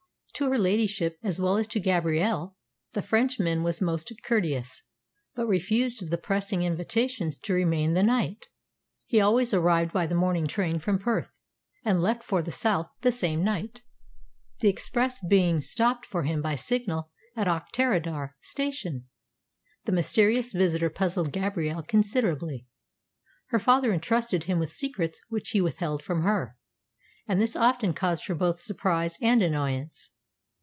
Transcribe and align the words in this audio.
To 0.35 0.49
her 0.49 0.57
ladyship, 0.57 1.19
as 1.21 1.39
well 1.39 1.55
as 1.57 1.67
to 1.67 1.79
Gabrielle, 1.79 2.57
the 2.93 3.03
Frenchman 3.03 3.61
was 3.61 3.79
most 3.79 4.11
courteous, 4.23 4.81
but 5.35 5.45
refused 5.45 6.09
the 6.09 6.17
pressing 6.17 6.63
invitations 6.63 7.37
to 7.39 7.53
remain 7.53 7.93
the 7.93 8.01
night. 8.01 8.47
He 9.05 9.21
always 9.21 9.53
arrived 9.53 9.93
by 9.93 10.07
the 10.07 10.15
morning 10.15 10.47
train 10.47 10.79
from 10.79 10.97
Perth, 10.97 11.29
and 11.85 12.01
left 12.01 12.23
for 12.23 12.41
the 12.41 12.51
south 12.51 12.89
the 13.01 13.11
same 13.11 13.43
night, 13.43 13.83
the 14.61 14.67
express 14.67 15.19
being 15.23 15.61
stopped 15.61 16.07
for 16.07 16.23
him 16.23 16.41
by 16.41 16.55
signal 16.55 17.11
at 17.35 17.47
Auchterarder 17.47 18.31
station. 18.41 19.07
The 19.85 19.91
mysterious 19.91 20.53
visitor 20.53 20.89
puzzled 20.89 21.31
Gabrielle 21.31 21.83
considerably. 21.83 22.65
Her 23.49 23.59
father 23.59 23.93
entrusted 23.93 24.45
him 24.45 24.57
with 24.57 24.71
secrets 24.71 25.21
which 25.29 25.49
he 25.51 25.61
withheld 25.61 26.01
from 26.01 26.23
her, 26.23 26.57
and 27.27 27.39
this 27.39 27.55
often 27.55 27.93
caused 27.93 28.25
her 28.25 28.33
both 28.33 28.59
surprise 28.59 29.17
and 29.21 29.43
annoyance. 29.43 30.13